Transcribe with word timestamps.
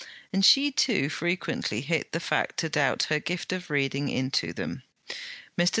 And 0.33 0.43
she 0.43 0.71
too 0.71 1.09
frequently 1.09 1.79
hit 1.81 2.11
the 2.11 2.19
fact 2.19 2.57
to 2.61 2.69
doubt 2.69 3.03
her 3.11 3.19
gift 3.19 3.53
of 3.53 3.69
reading 3.69 4.09
into 4.09 4.51
them. 4.51 4.81
Mr. 5.55 5.69